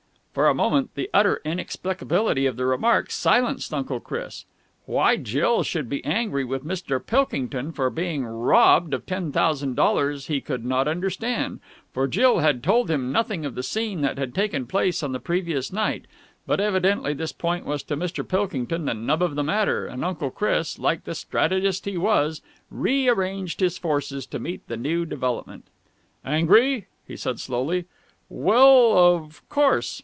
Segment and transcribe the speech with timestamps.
[0.33, 4.45] For a moment the utter inexplicability of the remark silenced Uncle Chris.
[4.85, 7.05] Why Jill should be angry with Mr.
[7.05, 11.59] Pilkington for being robbed of ten thousand dollars he could not understand,
[11.91, 15.19] for Jill had told him nothing of the scene that had taken place on the
[15.19, 16.05] previous night.
[16.47, 18.25] But evidently this point was to Mr.
[18.25, 23.09] Pilkington the nub of the matter, and Uncle Chris, like the strategist he was, re
[23.09, 25.65] arranged his forces to meet the new development.
[26.23, 27.83] "Angry?" he said slowly.
[28.29, 29.97] "Well, of course...."